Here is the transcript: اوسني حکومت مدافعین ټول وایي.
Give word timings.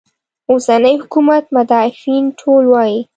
اوسني 0.51 0.93
حکومت 1.03 1.43
مدافعین 1.55 2.25
ټول 2.39 2.63
وایي. 2.73 2.99